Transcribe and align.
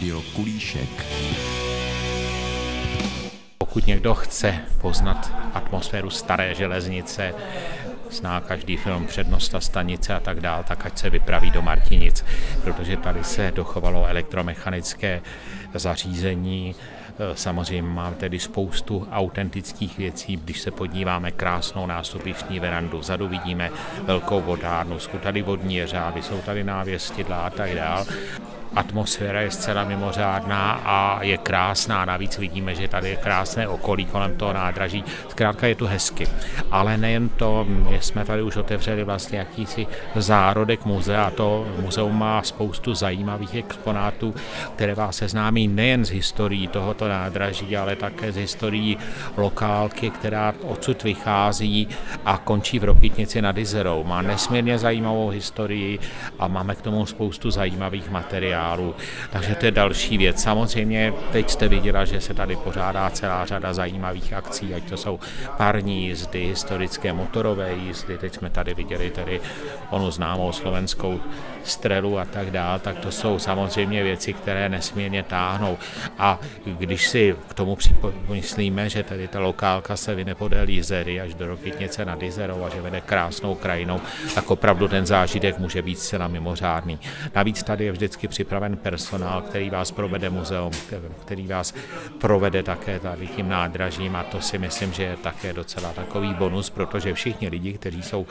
Rádio 0.00 0.22
Kulíšek. 0.36 1.06
Pokud 3.58 3.86
někdo 3.86 4.14
chce 4.14 4.58
poznat 4.80 5.32
atmosféru 5.54 6.10
staré 6.10 6.54
železnice, 6.54 7.34
zná 8.10 8.40
každý 8.40 8.76
film 8.76 9.06
Přednost 9.06 9.54
a 9.54 9.60
stanice 9.60 10.14
a 10.14 10.20
tak 10.20 10.40
dál, 10.40 10.64
tak 10.68 10.86
ať 10.86 10.98
se 10.98 11.10
vypraví 11.10 11.50
do 11.50 11.62
Martinic, 11.62 12.24
protože 12.64 12.96
tady 12.96 13.24
se 13.24 13.52
dochovalo 13.54 14.06
elektromechanické 14.06 15.20
zařízení, 15.74 16.74
Samozřejmě 17.34 17.82
mám 17.82 18.14
tedy 18.14 18.38
spoustu 18.38 19.08
autentických 19.12 19.98
věcí, 19.98 20.36
když 20.36 20.60
se 20.60 20.70
podíváme 20.70 21.30
krásnou 21.30 21.86
nástupišní 21.86 22.60
verandu, 22.60 22.98
vzadu 22.98 23.28
vidíme 23.28 23.70
velkou 24.02 24.40
vodárnu, 24.40 24.98
jsou 24.98 25.18
tady 25.18 25.42
vodní 25.42 25.76
jeřáby, 25.76 26.22
jsou 26.22 26.38
tady 26.38 26.64
návěstidla 26.64 27.36
a 27.36 27.50
tak 27.50 27.74
dál 27.74 28.06
atmosféra 28.76 29.40
je 29.40 29.50
zcela 29.50 29.84
mimořádná 29.84 30.72
a 30.84 31.22
je 31.22 31.38
krásná. 31.38 32.04
Navíc 32.04 32.38
vidíme, 32.38 32.74
že 32.74 32.88
tady 32.88 33.08
je 33.10 33.16
krásné 33.16 33.68
okolí 33.68 34.06
kolem 34.06 34.36
toho 34.36 34.52
nádraží. 34.52 35.04
Zkrátka 35.28 35.66
je 35.66 35.74
tu 35.74 35.86
hezky. 35.86 36.26
Ale 36.70 36.96
nejen 36.96 37.28
to, 37.28 37.66
my 37.68 37.99
jsme 38.00 38.24
tady 38.24 38.42
už 38.42 38.56
otevřeli 38.56 39.04
vlastně 39.04 39.38
jakýsi 39.38 39.86
zárodek 40.16 40.84
muzea. 40.84 41.30
To 41.30 41.66
muzeum 41.80 42.18
má 42.18 42.42
spoustu 42.42 42.94
zajímavých 42.94 43.54
exponátů, 43.54 44.34
které 44.74 44.94
vás 44.94 45.16
seznámí 45.16 45.68
nejen 45.68 46.04
z 46.04 46.10
historií 46.10 46.68
tohoto 46.68 47.08
nádraží, 47.08 47.76
ale 47.76 47.96
také 47.96 48.32
z 48.32 48.36
historií 48.36 48.98
lokálky, 49.36 50.10
která 50.10 50.54
odsud 50.62 51.02
vychází 51.02 51.88
a 52.24 52.36
končí 52.38 52.78
v 52.78 52.84
Rokytnici 52.84 53.42
nad 53.42 53.58
Izerou. 53.58 54.04
Má 54.04 54.22
nesmírně 54.22 54.78
zajímavou 54.78 55.28
historii 55.28 55.98
a 56.38 56.48
máme 56.48 56.74
k 56.74 56.82
tomu 56.82 57.06
spoustu 57.06 57.50
zajímavých 57.50 58.10
materiálů. 58.10 58.94
Takže 59.30 59.54
to 59.54 59.66
je 59.66 59.70
další 59.70 60.18
věc. 60.18 60.42
Samozřejmě 60.42 61.12
teď 61.32 61.50
jste 61.50 61.68
viděla, 61.68 62.04
že 62.04 62.20
se 62.20 62.34
tady 62.34 62.56
pořádá 62.56 63.10
celá 63.10 63.46
řada 63.46 63.74
zajímavých 63.74 64.32
akcí, 64.32 64.74
ať 64.74 64.88
to 64.88 64.96
jsou 64.96 65.18
parní 65.56 66.06
jízdy, 66.06 66.46
historické 66.46 67.12
motorové 67.12 67.72
jízdy, 67.72 67.89
teď 68.18 68.34
jsme 68.34 68.50
tady 68.50 68.74
viděli 68.74 69.10
tady 69.10 69.40
onu 69.90 70.10
známou 70.10 70.52
slovenskou 70.52 71.20
strelu 71.64 72.18
a 72.18 72.24
tak 72.24 72.50
dál, 72.50 72.78
tak 72.78 72.98
to 72.98 73.12
jsou 73.12 73.38
samozřejmě 73.38 74.02
věci, 74.02 74.32
které 74.32 74.68
nesmírně 74.68 75.22
táhnou. 75.22 75.78
A 76.18 76.38
když 76.64 77.08
si 77.08 77.36
k 77.48 77.54
tomu 77.54 77.76
připomyslíme, 77.76 78.88
že 78.88 79.02
tady 79.02 79.28
ta 79.28 79.40
lokálka 79.40 79.96
se 79.96 80.14
vyne 80.14 80.34
podél 80.34 80.68
Jizery 80.68 81.20
až 81.20 81.34
do 81.34 81.46
Rokytnice 81.46 82.04
nad 82.04 82.22
Jizerou 82.22 82.64
a 82.64 82.68
že 82.68 82.80
vede 82.80 83.00
krásnou 83.00 83.54
krajinou, 83.54 84.00
tak 84.34 84.50
opravdu 84.50 84.88
ten 84.88 85.06
zážitek 85.06 85.58
může 85.58 85.82
být 85.82 85.98
zcela 85.98 86.28
mimořádný. 86.28 86.98
Navíc 87.34 87.62
tady 87.62 87.84
je 87.84 87.92
vždycky 87.92 88.28
připraven 88.28 88.76
personál, 88.76 89.42
který 89.42 89.70
vás 89.70 89.90
provede 89.90 90.30
muzeum, 90.30 90.72
který 91.24 91.46
vás 91.46 91.74
provede 92.18 92.62
také 92.62 92.98
tady 92.98 93.26
tím 93.26 93.48
nádražím 93.48 94.16
a 94.16 94.22
to 94.22 94.40
si 94.40 94.58
myslím, 94.58 94.92
že 94.92 95.02
je 95.02 95.16
také 95.16 95.52
docela 95.52 95.92
takový 95.92 96.34
bonus, 96.34 96.70
protože 96.70 97.14
všichni 97.14 97.48
lidi, 97.48 97.78
kteří 97.80 98.02
jsou 98.02 98.26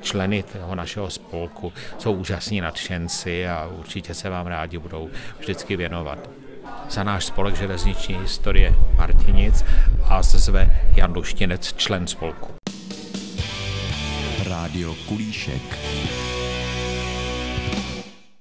členy 0.00 0.42
toho 0.42 0.74
našeho 0.74 1.10
spolku, 1.10 1.72
jsou 1.98 2.12
úžasní 2.12 2.60
nadšenci 2.60 3.48
a 3.48 3.70
určitě 3.78 4.14
se 4.14 4.28
vám 4.28 4.46
rádi 4.46 4.78
budou 4.78 5.10
vždycky 5.38 5.76
věnovat 5.76 6.18
za 6.90 7.02
náš 7.02 7.24
spolek 7.24 7.56
železniční 7.56 8.14
historie 8.18 8.74
Martinic 8.96 9.64
a 10.08 10.22
zve 10.22 10.80
Jan 10.96 11.12
Duštinec, 11.12 11.72
člen 11.76 12.06
spolku. 12.06 12.54
Rádio 14.48 14.94
Kulíšek. 15.08 15.78